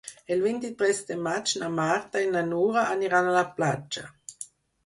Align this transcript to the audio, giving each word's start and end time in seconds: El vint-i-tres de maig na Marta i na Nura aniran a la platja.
El 0.35 0.39
vint-i-tres 0.43 1.01
de 1.09 1.17
maig 1.27 1.53
na 1.63 1.69
Marta 1.81 2.25
i 2.25 2.31
na 2.37 2.43
Nura 2.49 2.87
aniran 2.97 3.31
a 3.31 3.37
la 3.39 3.45
platja. 3.61 4.09